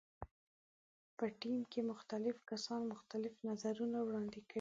په 1.17 1.25
ټیم 1.39 1.59
کې 1.71 1.81
مختلف 1.91 2.35
کسان 2.49 2.81
مختلف 2.93 3.33
نظرونه 3.47 3.97
وړاندې 4.03 4.39
کوي. 4.45 4.49